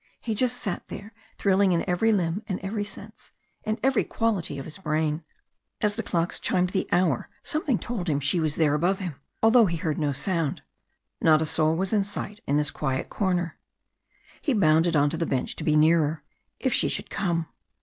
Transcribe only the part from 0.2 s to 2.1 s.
just sat there thrilling in